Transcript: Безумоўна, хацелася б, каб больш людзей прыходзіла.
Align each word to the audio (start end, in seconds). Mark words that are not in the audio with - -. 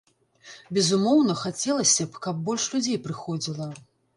Безумоўна, 0.77 1.35
хацелася 1.43 2.09
б, 2.09 2.25
каб 2.27 2.43
больш 2.51 2.67
людзей 2.75 2.99
прыходзіла. 3.05 3.73